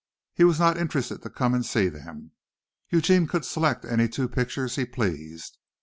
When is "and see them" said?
1.53-2.31